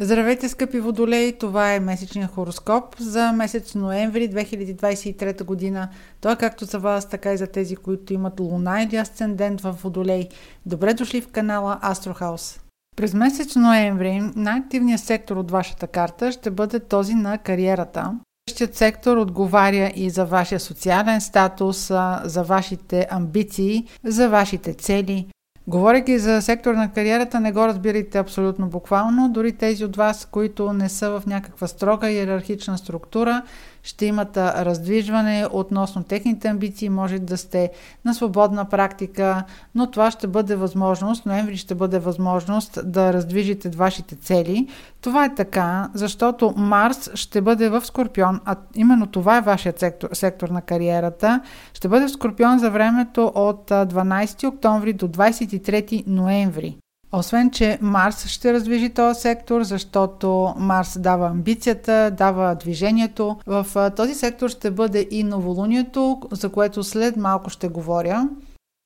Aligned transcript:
Здравейте, 0.00 0.48
скъпи 0.48 0.80
водолеи! 0.80 1.32
Това 1.32 1.74
е 1.74 1.80
месечният 1.80 2.30
хороскоп 2.30 2.96
за 2.98 3.32
месец 3.32 3.74
ноември 3.74 4.30
2023 4.30 5.44
година. 5.44 5.88
Той 6.20 6.32
е 6.32 6.36
както 6.36 6.64
за 6.64 6.78
вас, 6.78 7.08
така 7.08 7.32
и 7.32 7.36
за 7.36 7.46
тези, 7.46 7.76
които 7.76 8.12
имат 8.12 8.40
луна 8.40 8.82
или 8.82 8.96
асцендент 8.96 9.60
в 9.60 9.76
водолей. 9.82 10.28
Добре 10.66 10.94
дошли 10.94 11.20
в 11.20 11.28
канала 11.28 11.78
Астрохаус. 11.82 12.60
През 12.96 13.14
месец 13.14 13.56
ноември 13.56 14.20
най-активният 14.36 15.00
сектор 15.00 15.36
от 15.36 15.50
вашата 15.50 15.86
карта 15.86 16.32
ще 16.32 16.50
бъде 16.50 16.80
този 16.80 17.14
на 17.14 17.38
кариерата. 17.38 18.12
Същият 18.50 18.76
сектор 18.76 19.16
отговаря 19.16 19.92
и 19.94 20.10
за 20.10 20.24
вашия 20.24 20.60
социален 20.60 21.20
статус, 21.20 21.86
за 22.24 22.42
вашите 22.42 23.06
амбиции, 23.10 23.86
за 24.04 24.28
вашите 24.28 24.74
цели, 24.74 25.26
Говорейки 25.68 26.18
за 26.18 26.42
сектор 26.42 26.74
на 26.74 26.92
кариерата, 26.92 27.40
не 27.40 27.52
го 27.52 27.66
разбирайте 27.66 28.18
абсолютно 28.18 28.66
буквално. 28.66 29.28
Дори 29.28 29.52
тези 29.52 29.84
от 29.84 29.96
вас, 29.96 30.28
които 30.30 30.72
не 30.72 30.88
са 30.88 31.10
в 31.10 31.22
някаква 31.26 31.66
строга 31.66 32.10
иерархична 32.10 32.78
структура, 32.78 33.42
ще 33.86 34.06
имат 34.06 34.36
раздвижване 34.36 35.46
относно 35.52 36.02
техните 36.02 36.48
амбиции, 36.48 36.88
може 36.88 37.18
да 37.18 37.36
сте 37.36 37.70
на 38.04 38.14
свободна 38.14 38.64
практика, 38.64 39.44
но 39.74 39.90
това 39.90 40.10
ще 40.10 40.26
бъде 40.26 40.56
възможност, 40.56 41.26
ноември 41.26 41.56
ще 41.56 41.74
бъде 41.74 41.98
възможност 41.98 42.78
да 42.84 43.12
раздвижите 43.12 43.68
вашите 43.68 44.16
цели. 44.16 44.68
Това 45.00 45.24
е 45.24 45.34
така, 45.34 45.90
защото 45.94 46.54
Марс 46.56 47.10
ще 47.14 47.40
бъде 47.40 47.68
в 47.68 47.86
Скорпион, 47.86 48.40
а 48.44 48.56
именно 48.74 49.06
това 49.06 49.38
е 49.38 49.40
вашият 49.40 49.78
сектор, 49.78 50.08
сектор 50.12 50.48
на 50.48 50.62
кариерата. 50.62 51.40
Ще 51.74 51.88
бъде 51.88 52.06
в 52.06 52.10
Скорпион 52.10 52.58
за 52.58 52.70
времето 52.70 53.32
от 53.34 53.70
12 53.70 54.48
октомври 54.48 54.92
до 54.92 55.08
23 55.08 56.04
ноември. 56.06 56.78
Освен, 57.12 57.50
че 57.50 57.78
Марс 57.82 58.26
ще 58.26 58.52
раздвижи 58.52 58.90
този 58.90 59.20
сектор, 59.20 59.62
защото 59.62 60.54
Марс 60.56 60.98
дава 60.98 61.28
амбицията, 61.28 62.14
дава 62.18 62.54
движението. 62.54 63.36
В 63.46 63.92
този 63.96 64.14
сектор 64.14 64.48
ще 64.48 64.70
бъде 64.70 65.08
и 65.10 65.22
новолунието, 65.22 66.20
за 66.30 66.48
което 66.48 66.84
след 66.84 67.16
малко 67.16 67.50
ще 67.50 67.68
говоря. 67.68 68.28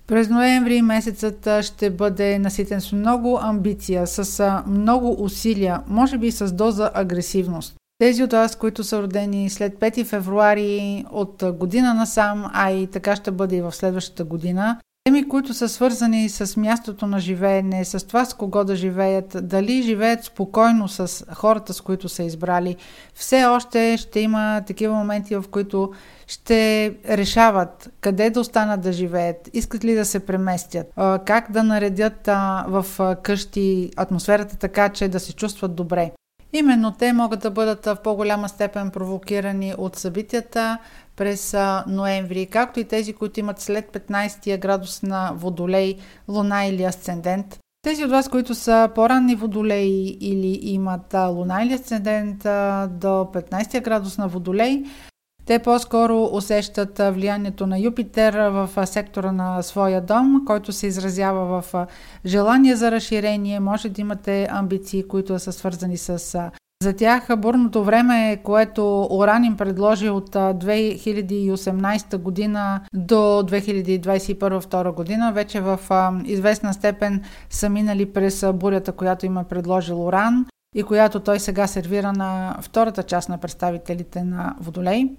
През 0.07 0.29
ноември 0.29 0.83
месецът 0.83 1.49
ще 1.63 1.91
бъде 1.91 2.39
наситен 2.39 2.81
с 2.81 2.93
много 2.93 3.39
амбиция, 3.43 4.07
с 4.07 4.63
много 4.67 5.25
усилия, 5.25 5.83
може 5.87 6.19
би 6.19 6.31
с 6.31 6.53
доза 6.53 6.91
агресивност. 6.95 7.75
Тези 7.99 8.23
от 8.23 8.33
вас, 8.33 8.57
които 8.57 8.85
са 8.85 9.03
родени 9.03 9.51
след 9.51 9.75
5 9.75 10.05
февруари 10.05 11.05
от 11.11 11.45
година 11.59 11.95
насам, 11.95 12.51
а 12.53 12.71
и 12.71 12.87
така 12.87 13.17
ще 13.17 13.31
бъде 13.31 13.57
и 13.57 13.61
в 13.61 13.73
следващата 13.73 14.25
година, 14.25 14.81
Теми, 15.05 15.29
които 15.29 15.55
са 15.55 15.69
свързани 15.69 16.29
с 16.29 16.57
мястото 16.57 17.07
на 17.07 17.21
живеене, 17.21 17.85
с 17.85 18.07
това 18.07 18.25
с 18.25 18.35
кого 18.35 18.65
да 18.65 18.77
живеят, 18.77 19.37
дали 19.43 19.83
живеят 19.83 20.25
спокойно 20.25 20.89
с 20.89 21.25
хората, 21.35 21.75
с 21.75 21.81
които 21.81 22.09
са 22.09 22.23
избрали. 22.23 22.77
Все 23.15 23.45
още 23.45 23.97
ще 23.97 24.21
има 24.21 24.63
такива 24.67 24.95
моменти, 24.95 25.37
в 25.37 25.45
които 25.51 25.93
ще 26.27 26.95
решават 27.09 27.91
къде 28.01 28.31
да 28.31 28.41
останат 28.41 28.81
да 28.81 28.93
живеят, 28.93 29.51
искат 29.53 29.85
ли 29.85 29.95
да 29.95 30.05
се 30.05 30.27
преместят, 30.27 30.87
как 31.25 31.53
да 31.53 31.63
наредят 31.63 32.27
в 32.67 33.17
къщи 33.23 33.91
атмосферата 33.97 34.57
така, 34.57 34.89
че 34.89 35.09
да 35.09 35.21
се 35.21 35.33
чувстват 35.33 35.75
добре. 35.75 36.11
Именно 36.53 36.93
те 36.93 37.13
могат 37.13 37.41
да 37.41 37.51
бъдат 37.51 37.85
в 37.87 37.97
по-голяма 38.05 38.49
степен 38.49 38.91
провокирани 38.91 39.75
от 39.79 39.97
събитията 39.97 40.79
през 41.17 41.57
ноември, 41.87 42.47
както 42.47 42.81
и 42.81 42.85
тези, 42.85 43.13
които 43.13 43.41
имат 43.41 43.61
след 43.61 43.91
15 43.93 44.59
градус 44.59 45.03
на 45.03 45.33
водолей, 45.35 45.97
луна 46.29 46.65
или 46.65 46.83
асцендент. 46.83 47.59
Тези 47.83 48.05
от 48.05 48.11
вас, 48.11 48.29
които 48.29 48.55
са 48.55 48.89
по-ранни 48.95 49.35
водолеи 49.35 50.19
или 50.21 50.59
имат 50.63 51.15
луна 51.15 51.63
или 51.63 51.75
асцендент 51.75 52.39
до 53.01 53.29
15 53.33 53.83
градус 53.83 54.19
на 54.19 54.29
водолей, 54.29 54.85
те 55.47 55.59
по-скоро 55.59 56.29
усещат 56.33 56.99
влиянието 56.99 57.67
на 57.67 57.79
Юпитер 57.79 58.35
в 58.35 58.87
сектора 58.87 59.33
на 59.33 59.63
своя 59.63 60.01
дом, 60.01 60.43
който 60.47 60.73
се 60.73 60.87
изразява 60.87 61.63
в 61.63 61.87
желание 62.27 62.77
за 62.77 62.91
разширение. 62.91 63.61
Може 63.61 63.89
да 63.89 64.01
имате 64.01 64.49
амбиции, 64.51 65.09
които 65.09 65.39
са 65.39 65.53
свързани 65.53 65.97
с 65.97 66.51
за 66.83 66.93
тях 66.93 67.29
бурното 67.37 67.85
време, 67.85 68.41
което 68.45 69.09
Оран 69.11 69.45
им 69.45 69.57
предложи 69.57 70.09
от 70.09 70.31
2018 70.31 72.17
година 72.17 72.81
до 72.95 73.15
2021-2022 73.15 74.95
година, 74.95 75.33
вече 75.33 75.61
в 75.61 75.81
известна 76.25 76.75
степен 76.75 77.23
са 77.51 77.69
минали 77.69 78.13
през 78.13 78.45
бурята, 78.55 78.93
която 78.93 79.27
им 79.27 79.39
е 79.39 79.45
предложил 79.45 80.07
Оран 80.07 80.47
и 80.75 80.83
която 80.83 81.21
той 81.21 81.41
сега 81.41 81.67
сервира 81.67 82.13
на 82.13 82.57
втората 82.61 83.03
част 83.03 83.29
на 83.29 83.39
представителите 83.39 84.25
на 84.25 84.55
Водолей. 84.61 85.11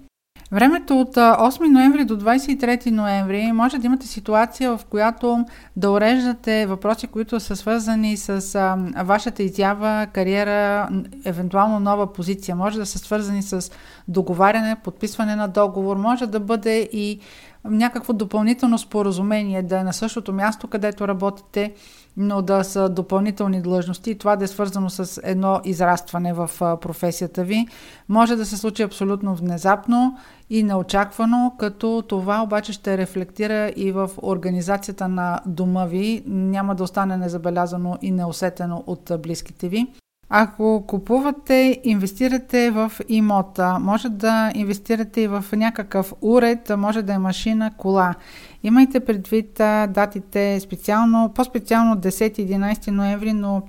Времето 0.52 1.00
от 1.00 1.16
8 1.16 1.68
ноември 1.68 2.06
до 2.06 2.20
23 2.20 2.92
ноември 2.92 3.52
може 3.52 3.78
да 3.78 3.86
имате 3.86 4.08
ситуация, 4.08 4.78
в 4.78 4.86
която 4.86 5.46
да 5.76 5.92
уреждате 5.92 6.66
въпроси, 6.66 7.08
които 7.08 7.40
са 7.40 7.56
свързани 7.56 8.18
с 8.18 8.56
а, 8.56 8.78
вашата 9.04 9.44
изява, 9.44 10.08
кариера, 10.14 10.90
евентуално 11.26 11.80
нова 11.80 12.14
позиция. 12.14 12.56
Може 12.56 12.78
да 12.80 12.86
са 12.86 13.00
свързани 13.00 13.44
с 13.44 13.72
договаряне, 14.08 14.76
подписване 14.84 15.36
на 15.36 15.48
договор, 15.48 15.98
може 15.98 16.28
да 16.28 16.40
бъде 16.40 16.90
и 16.94 17.20
някакво 17.66 18.14
допълнително 18.14 18.78
споразумение, 18.78 19.64
да 19.64 19.80
е 19.80 19.84
на 19.84 19.94
същото 19.94 20.34
място, 20.34 20.68
където 20.68 21.08
работите, 21.08 21.74
но 22.18 22.42
да 22.42 22.64
са 22.64 22.90
допълнителни 22.90 23.62
длъжности 23.62 24.12
и 24.12 24.18
това 24.18 24.36
да 24.36 24.46
е 24.46 24.48
свързано 24.48 24.90
с 24.90 25.22
едно 25.24 25.62
израстване 25.64 26.34
в 26.34 26.50
професията 26.82 27.44
ви. 27.44 27.68
Може 28.10 28.36
да 28.36 28.46
се 28.46 28.58
случи 28.58 28.84
абсолютно 28.84 29.36
внезапно 29.36 30.18
и 30.50 30.64
неочаквано, 30.64 31.56
като 31.60 32.04
това 32.08 32.42
обаче 32.44 32.74
ще 32.74 32.98
рефлектира 32.98 33.72
и 33.76 33.92
в 33.92 34.10
организацията 34.22 35.08
на 35.08 35.40
дома 35.46 35.86
ви. 35.86 36.24
Няма 36.28 36.76
да 36.76 36.84
остане 36.84 37.18
незабелязано 37.18 37.98
и 38.02 38.12
неусетено 38.12 38.84
от 38.88 39.12
близките 39.20 39.70
ви. 39.70 39.88
Ако 40.34 40.84
купувате, 40.88 41.82
инвестирате 41.84 42.72
в 42.72 42.92
имота, 43.10 43.80
може 43.80 44.10
да 44.10 44.52
инвестирате 44.56 45.22
и 45.22 45.28
в 45.28 45.46
някакъв 45.54 46.14
уред, 46.22 46.72
може 46.78 47.02
да 47.02 47.14
е 47.14 47.18
машина, 47.18 47.72
кола. 47.78 48.16
Имайте 48.64 49.00
предвид 49.00 49.54
датите 49.90 50.60
специално, 50.60 51.32
по-специално 51.36 51.96
10-11 51.96 52.92
ноември, 52.92 53.34
но 53.34 53.62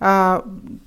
а, 0.00 0.40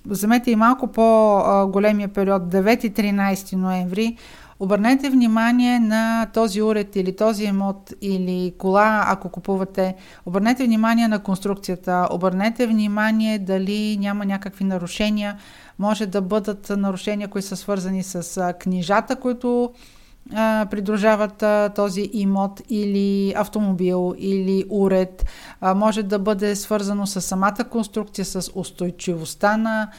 вземете 0.05 0.51
и 0.51 0.55
малко 0.55 0.87
по-големия 0.87 2.07
период, 2.07 2.41
9-13 2.43 3.55
ноември, 3.55 4.17
Обърнете 4.59 5.09
внимание 5.09 5.79
на 5.79 6.25
този 6.33 6.61
уред 6.61 6.95
или 6.95 7.15
този 7.15 7.45
емот 7.45 7.93
или 8.01 8.53
кола, 8.57 9.03
ако 9.07 9.29
купувате. 9.29 9.95
Обърнете 10.25 10.65
внимание 10.65 11.07
на 11.07 11.23
конструкцията. 11.23 12.07
Обърнете 12.11 12.67
внимание 12.67 13.39
дали 13.39 13.97
няма 13.97 14.25
някакви 14.25 14.63
нарушения. 14.63 15.37
Може 15.79 16.05
да 16.05 16.21
бъдат 16.21 16.69
нарушения, 16.69 17.27
които 17.27 17.47
са 17.47 17.55
свързани 17.55 18.03
с 18.03 18.53
книжата, 18.59 19.15
които 19.15 19.71
а, 20.35 20.65
придружават 20.71 21.43
този 21.75 22.09
имот 22.13 22.61
или 22.69 23.33
автомобил 23.35 24.13
или 24.17 24.65
уред. 24.69 25.25
Може 25.75 26.03
да 26.03 26.19
бъде 26.19 26.55
свързано 26.55 27.07
с 27.07 27.21
самата 27.21 27.65
конструкция, 27.69 28.25
с 28.25 28.51
устойчивостта 28.55 29.57
на 29.57 29.89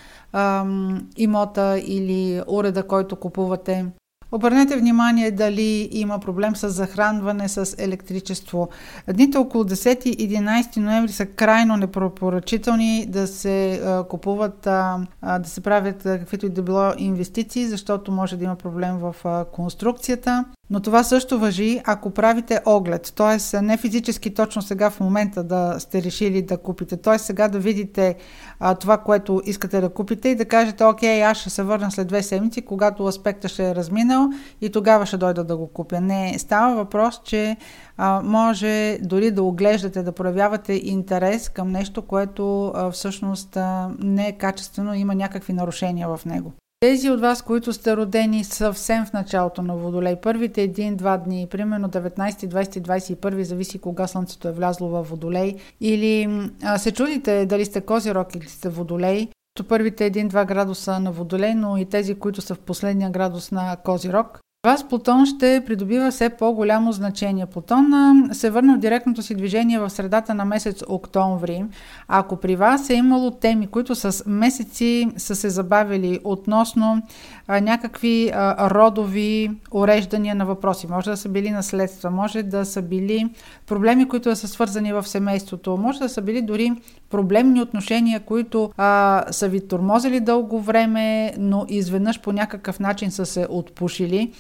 имота 1.17 1.83
или 1.87 2.43
уреда, 2.47 2.83
който 2.83 3.17
купувате. 3.17 3.87
Обърнете 4.33 4.77
внимание 4.77 5.31
дали 5.31 5.89
има 5.93 6.19
проблем 6.19 6.57
с 6.57 6.69
захранване 6.71 7.49
с 7.49 7.75
електричество. 7.79 8.69
Дните 9.13 9.39
около 9.39 9.65
10-11 9.65 10.77
ноември 10.77 11.13
са 11.13 11.27
крайно 11.27 11.77
непропоръчителни 11.77 13.07
да 13.09 13.27
се 13.27 13.83
купуват, 14.09 14.61
да 14.61 15.45
се 15.45 15.61
правят 15.61 16.03
каквито 16.03 16.47
и 16.47 16.51
да 16.51 16.63
било 16.63 16.93
инвестиции, 16.99 17.67
защото 17.67 18.13
може 18.13 18.37
да 18.37 18.45
има 18.45 18.57
проблем 18.57 18.99
в 18.99 19.15
конструкцията. 19.53 20.45
Но 20.71 20.81
това 20.81 21.05
също 21.05 21.39
въжи, 21.39 21.81
ако 21.85 22.11
правите 22.11 22.61
оглед, 22.67 23.13
т.е. 23.17 23.61
не 23.63 23.77
физически 23.77 24.35
точно 24.35 24.63
сега 24.63 24.91
в 24.91 25.01
момента 25.01 25.45
да 25.45 25.77
сте 25.79 26.03
решили 26.03 26.43
да 26.43 26.59
купите, 26.59 26.97
т.е. 26.97 27.19
сега 27.19 27.49
да 27.49 27.59
видите 27.59 28.17
а, 28.61 28.75
това, 28.75 28.99
което 28.99 29.43
искате 29.45 29.81
да 29.81 29.89
купите 29.89 30.29
и 30.29 30.35
да 30.35 30.45
кажете, 30.45 30.85
окей, 30.85 31.25
аз 31.25 31.39
ще 31.39 31.51
се 31.51 31.63
върна 31.63 31.91
след 31.91 32.09
две 32.09 32.23
седмици, 32.23 32.63
когато 32.63 33.05
аспекта 33.05 33.49
ще 33.49 33.69
е 33.71 33.75
разминал 33.75 34.29
и 34.61 34.71
тогава 34.71 35.07
ще 35.07 35.17
дойда 35.17 35.45
да 35.45 35.57
го 35.57 35.67
купя. 35.67 36.01
Не, 36.01 36.39
става 36.39 36.75
въпрос, 36.75 37.21
че 37.25 37.57
а, 37.97 38.21
може 38.25 38.99
дори 39.03 39.31
да 39.31 39.43
оглеждате, 39.43 40.03
да 40.03 40.13
проявявате 40.13 40.73
интерес 40.73 41.49
към 41.49 41.71
нещо, 41.71 42.03
което 42.03 42.67
а, 42.67 42.91
всъщност 42.91 43.57
а, 43.57 43.91
не 43.99 44.29
е 44.29 44.33
качествено, 44.33 44.95
има 44.95 45.15
някакви 45.15 45.53
нарушения 45.53 46.09
в 46.09 46.25
него. 46.25 46.53
Тези 46.81 47.11
от 47.11 47.21
вас, 47.21 47.43
които 47.43 47.73
сте 47.73 47.97
родени 47.97 48.45
съвсем 48.45 49.07
в 49.07 49.13
началото 49.13 49.63
на 49.63 49.77
Водолей, 49.77 50.17
първите 50.17 50.63
един-два 50.63 51.17
дни, 51.17 51.47
примерно 51.51 51.89
19, 51.89 52.31
20, 52.31 53.17
21, 53.17 53.43
зависи 53.43 53.79
кога 53.79 54.07
Слънцето 54.07 54.49
е 54.49 54.53
влязло 54.53 54.89
в 54.89 55.03
Водолей, 55.03 55.55
или 55.81 56.41
а, 56.63 56.79
се 56.79 56.93
чудите 56.93 57.47
дали 57.47 57.65
сте 57.65 57.81
Козирог 57.81 58.35
или 58.35 58.49
сте 58.49 58.69
Водолей, 58.69 59.29
първите 59.69 60.13
1-2 60.13 60.47
градуса 60.47 61.01
на 61.01 61.13
Водолей, 61.13 61.55
но 61.55 61.77
и 61.77 61.85
тези, 61.85 62.15
които 62.15 62.41
са 62.41 62.55
в 62.55 62.59
последния 62.59 63.11
градус 63.11 63.51
на 63.51 63.77
Козирог. 63.85 64.41
Вас 64.67 64.89
Плутон 64.89 65.27
ще 65.27 65.63
придобива 65.67 66.11
все 66.11 66.29
по-голямо 66.29 66.93
значение. 66.93 67.47
Плутон 67.47 67.93
се 68.33 68.51
върна 68.51 68.77
в 68.77 68.79
директното 68.79 69.23
си 69.23 69.35
движение 69.35 69.79
в 69.79 69.91
средата 69.91 70.35
на 70.35 70.45
месец 70.45 70.83
октомври. 70.89 71.65
Ако 72.09 72.37
при 72.37 72.57
вас 72.57 72.91
е 72.91 72.95
имало 72.95 73.31
теми, 73.31 73.67
които 73.67 73.95
с 73.95 74.23
месеци 74.27 75.09
са 75.17 75.35
се 75.35 75.51
забавили 75.51 76.21
относно 76.25 77.03
а, 77.47 77.61
някакви 77.61 78.31
а, 78.35 78.71
родови 78.71 79.51
уреждания 79.71 80.35
на 80.35 80.47
въпроси, 80.47 80.87
може 80.91 81.11
да 81.11 81.17
са 81.17 81.29
били 81.29 81.51
наследства, 81.51 82.11
може 82.11 82.43
да 82.43 82.65
са 82.65 82.83
били 82.83 83.29
проблеми, 83.67 84.09
които 84.09 84.37
са 84.37 84.49
свързани 84.49 84.93
в 84.93 85.09
семейството, 85.09 85.77
може 85.77 85.99
да 85.99 86.09
са 86.09 86.23
били 86.23 86.43
дори 86.43 86.73
проблемни 87.11 87.63
отношения, 87.63 88.21
които 88.21 88.71
а, 88.77 89.25
са 89.31 89.49
ви 89.49 89.69
тормозили 89.69 90.21
дълго 90.21 90.61
време, 90.61 91.35
но 91.39 91.67
изведнъж 91.69 92.21
по 92.21 92.33
някакъв 92.33 92.81
начин 92.81 93.11
са 93.11 93.27
се 93.27 93.47
отпушили. 93.51 94.33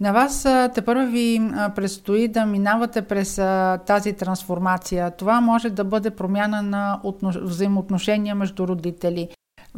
На 0.00 0.12
вас 0.12 0.42
те 0.74 0.82
първо 0.82 1.06
ви 1.12 1.50
предстои 1.74 2.28
да 2.28 2.46
минавате 2.46 3.02
през 3.02 3.34
тази 3.86 4.12
трансформация. 4.12 5.10
Това 5.10 5.40
може 5.40 5.70
да 5.70 5.84
бъде 5.84 6.10
промяна 6.10 6.62
на 6.62 7.00
взаимоотношения 7.42 8.34
между 8.34 8.68
родители. 8.68 9.28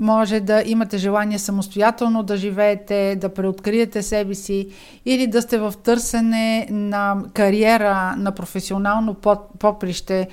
Може 0.00 0.40
да 0.40 0.62
имате 0.66 0.98
желание 0.98 1.38
самостоятелно 1.38 2.22
да 2.22 2.36
живеете, 2.36 3.16
да 3.16 3.34
преоткриете 3.34 4.02
себе 4.02 4.34
си 4.34 4.68
или 5.04 5.26
да 5.26 5.42
сте 5.42 5.58
в 5.58 5.74
търсене 5.82 6.66
на 6.70 7.24
кариера, 7.34 8.14
на 8.16 8.32
професионално 8.32 9.14
поприще, 9.58 10.28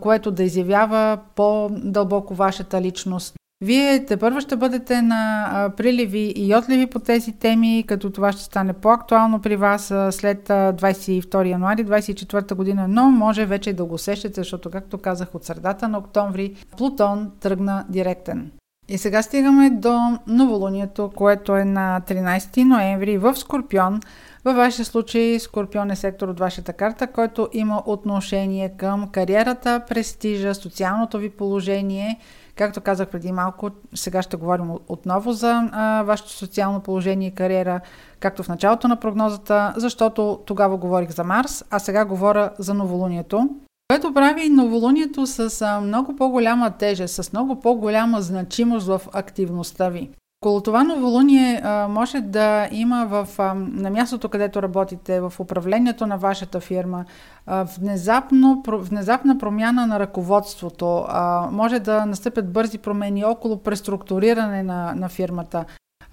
което 0.00 0.30
да 0.30 0.42
изявява 0.42 1.18
по-дълбоко 1.34 2.34
вашата 2.34 2.80
личност. 2.80 3.34
Вие 3.64 4.04
те 4.04 4.16
първо 4.16 4.40
ще 4.40 4.56
бъдете 4.56 5.02
на 5.02 5.70
приливи 5.76 6.32
и 6.36 6.56
отливи 6.56 6.86
по 6.86 6.98
тези 6.98 7.32
теми, 7.32 7.84
като 7.88 8.10
това 8.10 8.32
ще 8.32 8.42
стане 8.42 8.72
по-актуално 8.72 9.40
при 9.40 9.56
вас 9.56 9.86
след 10.10 10.48
22 10.48 11.48
януари 11.48 11.86
2024 11.86 12.54
година, 12.54 12.88
но 12.88 13.10
може 13.10 13.46
вече 13.46 13.72
да 13.72 13.84
го 13.84 13.94
усещате, 13.94 14.40
защото, 14.40 14.70
както 14.70 14.98
казах, 14.98 15.34
от 15.34 15.44
средата 15.44 15.88
на 15.88 15.98
октомври 15.98 16.54
Плутон 16.76 17.30
тръгна 17.40 17.84
директен. 17.88 18.50
И 18.88 18.98
сега 18.98 19.22
стигаме 19.22 19.70
до 19.70 19.98
новолунието, 20.26 21.10
което 21.16 21.56
е 21.56 21.64
на 21.64 22.00
13 22.08 22.64
ноември 22.64 23.18
в 23.18 23.36
Скорпион. 23.36 24.00
Във 24.44 24.56
вашия 24.56 24.84
случай 24.84 25.38
Скорпион 25.38 25.90
е 25.90 25.96
сектор 25.96 26.28
от 26.28 26.38
вашата 26.38 26.72
карта, 26.72 27.06
който 27.06 27.48
има 27.52 27.82
отношение 27.86 28.68
към 28.76 29.08
кариерата, 29.12 29.82
престижа, 29.88 30.54
социалното 30.54 31.18
ви 31.18 31.30
положение– 31.30 32.18
Както 32.56 32.80
казах 32.80 33.08
преди 33.08 33.32
малко, 33.32 33.70
сега 33.94 34.22
ще 34.22 34.36
говорим 34.36 34.70
отново 34.88 35.32
за 35.32 35.68
а, 35.72 36.02
вашето 36.02 36.30
социално 36.30 36.80
положение 36.80 37.28
и 37.28 37.34
кариера, 37.34 37.80
както 38.20 38.42
в 38.42 38.48
началото 38.48 38.88
на 38.88 38.96
прогнозата, 38.96 39.74
защото 39.76 40.40
тогава 40.46 40.76
говорих 40.76 41.10
за 41.10 41.24
Марс, 41.24 41.64
а 41.70 41.78
сега 41.78 42.04
говоря 42.04 42.50
за 42.58 42.74
новолунието, 42.74 43.48
което 43.90 44.14
прави 44.14 44.48
новолунието 44.48 45.26
с 45.26 45.62
а, 45.62 45.80
много 45.80 46.16
по-голяма 46.16 46.70
тежест, 46.70 47.14
с 47.14 47.32
много 47.32 47.60
по-голяма 47.60 48.22
значимост 48.22 48.86
в 48.86 49.00
активността 49.12 49.88
ви. 49.88 50.10
Около 50.44 50.60
това 50.60 50.84
новолуние 50.84 51.62
може 51.88 52.20
да 52.20 52.68
има 52.72 53.06
в, 53.06 53.28
на 53.54 53.90
мястото, 53.90 54.28
където 54.28 54.62
работите, 54.62 55.20
в 55.20 55.32
управлението 55.38 56.06
на 56.06 56.18
вашата 56.18 56.60
фирма, 56.60 57.04
внезапно, 57.46 58.62
внезапна 58.68 59.38
промяна 59.38 59.86
на 59.86 60.00
ръководството. 60.00 61.06
Може 61.50 61.78
да 61.78 62.06
настъпят 62.06 62.52
бързи 62.52 62.78
промени 62.78 63.24
около 63.24 63.56
преструктуриране 63.62 64.62
на, 64.62 64.94
на 64.94 65.08
фирмата. 65.08 65.64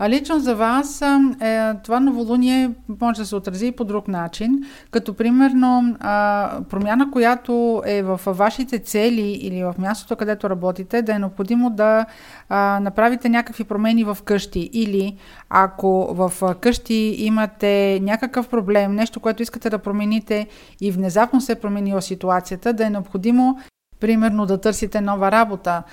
А 0.04 0.10
лично 0.10 0.40
за 0.40 0.56
вас 0.56 1.02
е, 1.02 1.74
това 1.84 2.00
новолуние 2.00 2.72
може 3.02 3.20
да 3.20 3.26
се 3.26 3.36
отрази 3.36 3.68
и 3.68 3.72
по 3.72 3.84
друг 3.84 4.08
начин, 4.08 4.64
като 4.92 5.14
примерно 5.14 5.96
а, 6.00 6.62
промяна, 6.70 7.12
която 7.12 7.84
е 7.86 8.04
в 8.04 8.22
вашите 8.26 8.80
цели 8.80 9.32
или 9.32 9.64
в 9.64 9.76
мястото, 9.78 10.16
където 10.16 10.50
работите, 10.50 11.02
да 11.02 11.16
е 11.16 11.20
необходимо 11.20 11.70
да 11.70 12.06
а, 12.50 12.80
направите 12.82 13.30
някакви 13.30 13.64
промени 13.64 14.04
в 14.04 14.18
къщи. 14.26 14.70
Или 14.74 15.18
ако 15.50 16.14
в 16.14 16.56
къщи 16.62 17.16
имате 17.18 18.00
някакъв 18.02 18.50
проблем, 18.50 18.96
нещо, 18.96 19.20
което 19.20 19.44
искате 19.44 19.70
да 19.70 19.80
промените 19.80 20.48
и 20.82 20.92
внезапно 20.92 21.42
се 21.42 21.52
е 21.52 21.56
променила 21.56 22.02
ситуацията, 22.02 22.74
да 22.74 22.86
е 22.86 22.90
необходимо 22.90 23.60
примерно 24.02 24.46
да 24.46 24.62
търсите 24.62 25.02
нова 25.02 25.32
работа, 25.32 25.84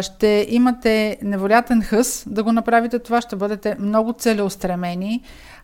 ще 0.00 0.46
имате 0.48 1.18
невероятен 1.22 1.82
хъс 1.82 2.24
да 2.26 2.42
го 2.42 2.52
направите 2.52 2.98
това, 2.98 3.20
ще 3.20 3.36
бъдете 3.36 3.76
много 3.78 4.12
целеустремени. 4.12 5.22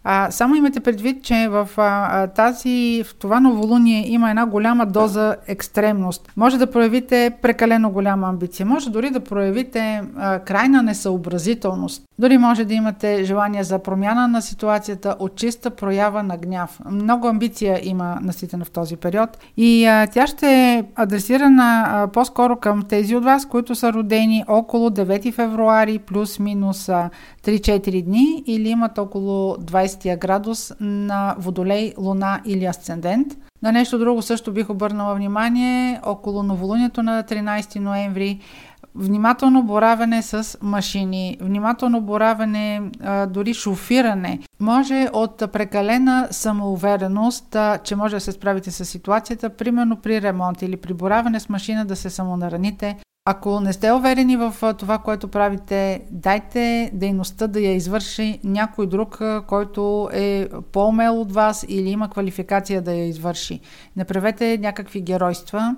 А, 0.08 0.31
само 0.31 0.55
имате 0.55 0.81
предвид, 0.81 1.23
че 1.23 1.49
в 1.49 1.69
а, 1.76 2.26
тази, 2.26 3.05
в 3.06 3.14
това 3.14 3.41
новолуние 3.41 4.08
има 4.08 4.31
една 4.31 4.47
голяма 4.47 4.87
доза 4.87 5.37
екстремност. 5.47 6.32
Може 6.37 6.58
да 6.58 6.70
проявите 6.70 7.32
прекалено 7.43 7.91
голяма 7.91 8.29
амбиция, 8.29 8.67
може 8.67 8.91
дори 8.91 9.11
да 9.11 9.20
проявите 9.20 10.03
а, 10.17 10.38
крайна 10.38 10.82
несъобразителност. 10.82 12.03
Дори 12.19 12.38
може 12.38 12.64
да 12.64 12.75
имате 12.75 13.25
желание 13.25 13.64
за 13.64 13.79
промяна 13.79 14.29
на 14.29 14.43
ситуацията 14.43 15.17
от 15.19 15.37
чиста 15.37 15.70
проява 15.70 16.23
на 16.23 16.37
гняв. 16.37 16.81
Много 16.91 17.26
амбиция 17.26 17.81
има 17.82 18.19
наситена 18.23 18.64
в 18.64 18.70
този 18.70 18.97
период 18.97 19.38
и 19.56 19.87
а, 19.87 20.06
тя 20.06 20.26
ще 20.26 20.47
е 20.47 20.85
адресирана 20.94 21.85
а, 21.88 22.06
по-скоро 22.06 22.56
към 22.56 22.82
тези 22.82 23.17
от 23.17 23.25
вас, 23.25 23.47
които 23.47 23.75
са 23.75 23.93
родени 23.93 24.44
около 24.49 24.91
9 24.91 25.32
февруари 25.32 25.99
плюс-минус 25.99 26.91
3-4 27.44 28.05
дни 28.05 28.43
или 28.47 28.69
имат 28.69 28.99
около 28.99 29.55
20 29.55 29.95
градус 30.04 30.72
на 30.81 31.34
Водолей, 31.38 31.94
Луна 31.98 32.40
или 32.44 32.64
Асцендент. 32.64 33.26
На 33.62 33.72
нещо 33.72 33.98
друго 33.98 34.22
също 34.22 34.52
бих 34.52 34.70
обърнала 34.70 35.14
внимание 35.14 36.00
около 36.04 36.43
новолунието 36.43 37.02
на 37.02 37.25
13 37.25 37.78
ноември 37.78 38.40
внимателно 38.98 39.62
боравене 39.62 40.22
с 40.22 40.58
машини, 40.62 41.38
внимателно 41.40 42.00
боравене, 42.00 42.82
дори 43.28 43.54
шофиране. 43.54 44.40
Може 44.60 45.08
от 45.12 45.52
прекалена 45.52 46.28
самоувереност, 46.31 47.56
че 47.84 47.96
може 47.96 48.16
да 48.16 48.20
се 48.20 48.32
справите 48.32 48.70
с 48.70 48.84
ситуацията, 48.84 49.50
примерно 49.50 49.96
при 49.96 50.22
ремонт 50.22 50.62
или 50.62 50.76
при 50.76 50.94
боравене 50.94 51.40
с 51.40 51.48
машина 51.48 51.84
да 51.84 51.96
се 51.96 52.10
самонараните. 52.10 52.96
Ако 53.28 53.61
не 53.61 53.73
сте 53.73 53.93
уверени 53.93 54.37
в 54.37 54.75
това, 54.78 54.99
което 54.99 55.28
правите, 55.28 56.02
дайте 56.11 56.90
дейността 56.94 57.46
да 57.46 57.61
я 57.61 57.75
извърши 57.75 58.40
някой 58.44 58.87
друг, 58.87 59.20
който 59.46 60.10
е 60.12 60.48
по-умел 60.72 61.20
от 61.20 61.32
вас 61.32 61.65
или 61.69 61.89
има 61.89 62.10
квалификация 62.10 62.82
да 62.82 62.93
я 62.93 63.08
извърши. 63.08 63.60
Не 63.96 64.05
правете 64.05 64.58
някакви 64.58 65.00
геройства. 65.00 65.77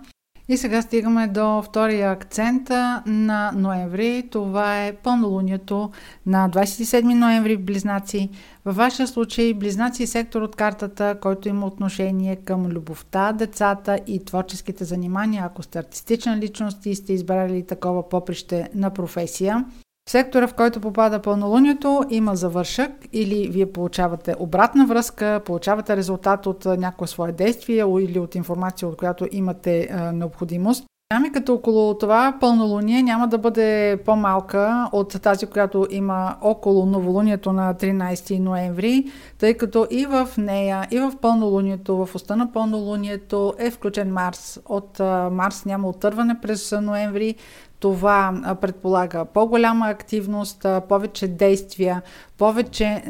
И 0.50 0.56
сега 0.56 0.82
стигаме 0.82 1.26
до 1.26 1.62
втория 1.62 2.10
акцент 2.10 2.68
на 3.06 3.52
ноември. 3.56 4.28
Това 4.30 4.86
е 4.86 4.92
пълнолунието 4.92 5.90
на 6.26 6.50
27 6.50 7.14
ноември 7.14 7.56
Близнаци. 7.56 8.30
Във 8.64 8.76
вашия 8.76 9.06
случай 9.06 9.54
Близнаци 9.54 10.02
е 10.02 10.06
сектор 10.06 10.42
от 10.42 10.56
картата, 10.56 11.18
който 11.20 11.48
има 11.48 11.66
отношение 11.66 12.36
към 12.36 12.66
любовта, 12.66 13.32
децата 13.32 13.98
и 14.06 14.24
творческите 14.24 14.84
занимания. 14.84 15.44
Ако 15.46 15.62
сте 15.62 15.78
артистична 15.78 16.36
личност 16.36 16.86
и 16.86 16.94
сте 16.94 17.12
избрали 17.12 17.66
такова 17.66 18.08
поприще 18.08 18.68
на 18.74 18.90
професия, 18.90 19.64
сектора, 20.10 20.46
в 20.46 20.54
който 20.54 20.80
попада 20.80 21.22
пълнолунието, 21.22 22.04
има 22.10 22.36
завършък 22.36 22.90
или 23.12 23.48
вие 23.48 23.72
получавате 23.72 24.34
обратна 24.38 24.86
връзка, 24.86 25.40
получавате 25.44 25.96
резултат 25.96 26.46
от 26.46 26.64
някое 26.64 27.08
свое 27.08 27.32
действие 27.32 27.84
или 28.00 28.18
от 28.18 28.34
информация, 28.34 28.88
от 28.88 28.96
която 28.96 29.26
имате 29.32 29.88
а, 29.90 30.12
необходимост. 30.12 30.84
Динамиката 31.12 31.52
около 31.52 31.98
това 31.98 32.36
пълнолуние 32.40 33.02
няма 33.02 33.28
да 33.28 33.38
бъде 33.38 34.00
по-малка 34.04 34.88
от 34.92 35.22
тази, 35.22 35.46
която 35.46 35.86
има 35.90 36.36
около 36.40 36.86
новолунието 36.86 37.52
на 37.52 37.74
13 37.74 38.38
ноември, 38.38 39.04
тъй 39.38 39.54
като 39.54 39.86
и 39.90 40.06
в 40.06 40.28
нея, 40.38 40.86
и 40.90 40.98
в 40.98 41.12
пълнолунието, 41.20 42.06
в 42.06 42.14
уста 42.14 42.36
на 42.36 42.52
пълнолунието 42.52 43.54
е 43.58 43.70
включен 43.70 44.12
Марс. 44.12 44.60
От 44.66 44.98
Марс 45.32 45.64
няма 45.64 45.88
отърване 45.88 46.40
през 46.40 46.72
ноември, 46.72 47.34
това 47.80 48.40
предполага 48.61 49.25
по-голяма 49.25 49.87
активност, 49.87 50.66
повече 50.88 51.28
действия, 51.28 52.02
повече 52.38 53.02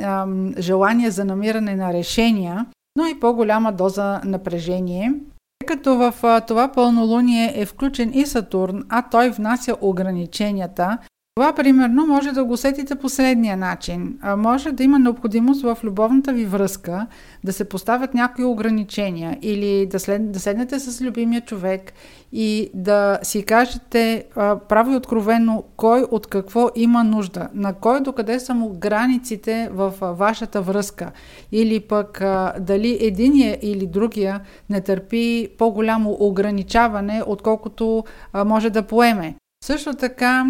желание 0.59 1.11
за 1.11 1.25
намиране 1.25 1.77
на 1.77 1.93
решения, 1.93 2.67
но 2.97 3.07
и 3.07 3.21
по-голяма 3.21 3.73
доза 3.73 4.21
напрежение. 4.25 5.13
Тъй 5.59 5.67
като 5.67 5.97
в 5.97 6.15
това 6.47 6.73
пълнолуние 6.73 7.53
е 7.55 7.67
включен 7.67 8.13
и 8.15 8.27
Сатурн, 8.27 8.83
а 8.89 9.03
той 9.03 9.31
внася 9.31 9.77
ограниченията, 9.81 10.99
Това, 11.39 11.53
примерно, 11.53 12.07
може 12.07 12.33
да 12.33 12.45
го 12.45 12.53
усетите 12.53 12.95
последния 12.95 13.57
начин. 13.57 14.19
А, 14.23 14.37
може 14.37 14.73
да 14.73 14.85
има 14.85 14.99
необходимост 14.99 15.63
в 15.63 15.79
любовната 15.85 16.33
ви 16.33 16.45
връзка 16.45 17.07
да 17.45 17.53
се 17.53 17.69
поставят 17.69 18.15
някои 18.15 18.45
ограничения 18.45 19.39
или 19.43 19.87
да, 19.87 20.01
след, 20.01 20.33
да 20.33 20.41
седнете 20.41 20.79
с 20.79 21.01
любимия 21.01 21.41
човек 21.41 21.93
и 22.33 22.71
да 22.75 23.19
си 23.23 23.43
кажете 23.43 24.25
а, 24.37 24.59
право 24.59 24.93
и 24.93 24.97
откровено 24.97 25.65
кой 25.77 26.03
от 26.11 26.27
какво 26.27 26.69
има 26.77 27.05
нужда, 27.05 27.49
на 27.55 27.73
кой 27.73 28.01
докъде 28.01 28.41
са 28.41 28.55
му 28.55 28.79
границите 28.79 29.69
в 29.73 29.95
а, 30.01 30.13
вашата 30.13 30.63
връзка 30.63 31.13
или 31.53 31.81
пък 31.81 32.21
а, 32.21 32.55
дали 32.61 32.99
единия 33.01 33.59
или 33.63 33.87
другия 33.87 34.41
не 34.71 34.81
търпи 34.81 35.49
по-голямо 35.59 36.17
ограничаване, 36.21 37.23
отколкото 37.27 38.05
а, 38.33 38.45
може 38.45 38.71
да 38.71 38.83
поеме. 38.83 39.35
Също 39.69 39.95
така, 39.95 40.47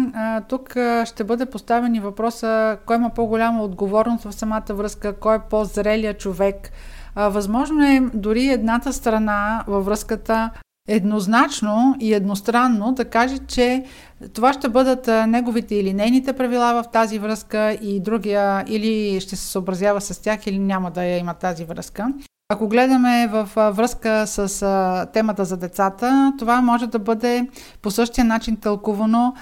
тук 0.49 0.69
ще 1.05 1.23
бъде 1.23 1.45
поставен 1.45 1.95
и 1.95 1.99
въпроса 1.99 2.77
кой 2.85 2.95
има 2.95 3.09
по-голяма 3.09 3.63
отговорност 3.63 4.23
в 4.23 4.33
самата 4.33 4.63
връзка, 4.69 5.13
кой 5.19 5.35
е 5.35 5.39
по-зрелия 5.49 6.13
човек. 6.13 6.71
Възможно 7.15 7.85
е 7.85 8.01
дори 8.13 8.47
едната 8.47 8.93
страна 8.93 9.63
във 9.67 9.85
връзката 9.85 10.49
еднозначно 10.87 11.95
и 11.99 12.13
едностранно 12.13 12.91
да 12.91 13.05
каже, 13.05 13.37
че 13.37 13.85
това 14.33 14.53
ще 14.53 14.69
бъдат 14.69 15.07
неговите 15.27 15.75
или 15.75 15.93
нейните 15.93 16.33
правила 16.33 16.83
в 16.83 16.91
тази 16.91 17.19
връзка 17.19 17.71
и 17.71 17.99
другия 17.99 18.65
или 18.67 19.21
ще 19.21 19.35
се 19.35 19.47
съобразява 19.47 20.01
с 20.01 20.21
тях 20.21 20.47
или 20.47 20.59
няма 20.59 20.91
да 20.91 21.03
я 21.03 21.17
има 21.17 21.33
тази 21.33 21.65
връзка. 21.65 22.07
Ако 22.51 22.67
гледаме 22.67 23.27
в 23.27 23.49
връзка 23.55 24.27
с 24.27 25.07
темата 25.13 25.45
за 25.45 25.57
децата, 25.57 26.33
това 26.39 26.61
може 26.61 26.87
да 26.87 26.99
бъде 26.99 27.47
по 27.81 27.91
същия 27.91 28.25
начин 28.25 28.57
тълкувано 28.57 29.33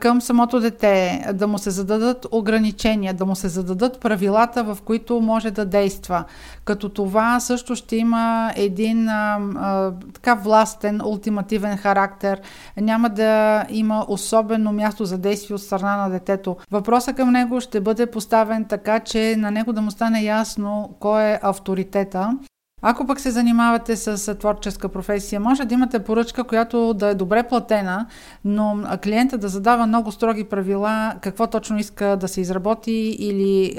към 0.00 0.20
самото 0.20 0.60
дете, 0.60 1.26
да 1.34 1.46
му 1.48 1.58
се 1.58 1.70
зададат 1.70 2.26
ограничения, 2.30 3.14
да 3.14 3.26
му 3.26 3.36
се 3.36 3.48
зададат 3.48 4.00
правилата, 4.00 4.64
в 4.64 4.78
които 4.84 5.20
може 5.20 5.50
да 5.50 5.64
действа. 5.64 6.24
Като 6.64 6.88
това 6.88 7.40
също 7.40 7.76
ще 7.76 7.96
има 7.96 8.52
един 8.56 9.08
а, 9.08 9.92
така 10.14 10.34
властен, 10.34 11.00
ултимативен 11.04 11.76
характер. 11.76 12.40
Няма 12.80 13.08
да 13.08 13.64
има 13.68 14.04
особено 14.08 14.72
място 14.72 15.04
за 15.04 15.18
действие 15.18 15.54
от 15.54 15.62
страна 15.62 15.96
на 15.96 16.10
детето. 16.10 16.56
Въпросът 16.70 17.16
към 17.16 17.30
него 17.30 17.60
ще 17.60 17.80
бъде 17.80 18.06
поставен 18.06 18.64
така, 18.64 19.00
че 19.00 19.36
на 19.38 19.50
него 19.50 19.72
да 19.72 19.82
му 19.82 19.90
стане 19.90 20.22
ясно 20.22 20.94
кой 21.00 21.22
е 21.22 21.38
авторитета 21.42 22.38
ако 22.82 23.06
пък 23.06 23.20
се 23.20 23.30
занимавате 23.30 23.96
с 23.96 24.34
творческа 24.34 24.88
професия, 24.88 25.40
може 25.40 25.64
да 25.64 25.74
имате 25.74 26.04
поръчка, 26.04 26.44
която 26.44 26.94
да 26.94 27.08
е 27.08 27.14
добре 27.14 27.42
платена, 27.42 28.06
но 28.44 28.82
клиента 29.02 29.38
да 29.38 29.48
задава 29.48 29.86
много 29.86 30.12
строги 30.12 30.44
правила, 30.44 31.14
какво 31.20 31.46
точно 31.46 31.78
иска 31.78 32.16
да 32.16 32.28
се 32.28 32.40
изработи 32.40 33.16
или 33.18 33.76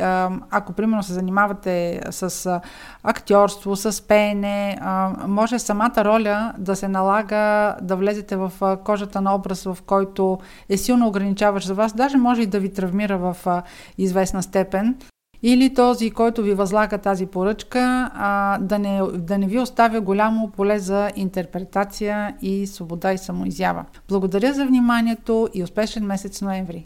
ако 0.52 0.74
примерно 0.74 1.04
се 1.04 1.14
занимавате 1.14 2.02
с 2.12 2.60
актьорство, 3.04 3.76
с 3.76 4.08
пеене, 4.08 4.80
може 5.28 5.60
самата 5.60 5.94
роля 5.98 6.54
да 6.58 6.76
се 6.76 6.88
налага 6.88 7.76
да 7.82 7.96
влезете 7.96 8.36
в 8.36 8.52
кожата 8.86 9.22
на 9.22 9.36
образ, 9.36 9.64
в 9.64 9.78
който 9.86 10.40
е 10.70 10.78
силно 10.78 11.08
ограничаващ 11.08 11.68
за 11.68 11.74
вас, 11.74 11.94
даже 11.94 12.18
може 12.18 12.42
и 12.42 12.48
да 12.48 12.60
ви 12.60 12.74
травмира 12.74 13.18
в 13.18 13.64
известна 13.98 14.44
степен 14.44 14.96
или 15.44 15.74
този, 15.74 16.12
който 16.12 16.44
ви 16.44 16.54
възлага 16.54 16.98
тази 16.98 17.26
поръчка, 17.26 18.12
а, 18.14 18.58
да, 18.60 18.80
не, 18.80 19.02
да 19.14 19.38
не 19.38 19.48
ви 19.48 19.60
оставя 19.60 20.02
голямо 20.02 20.52
поле 20.52 20.80
за 20.80 21.12
интерпретация 21.16 22.36
и 22.42 22.68
свобода 22.68 23.14
и 23.14 23.18
самоизява. 23.18 23.86
Благодаря 24.10 24.54
за 24.54 24.66
вниманието 24.66 25.50
и 25.54 25.64
успешен 25.64 26.06
месец 26.06 26.42
ноември! 26.42 26.82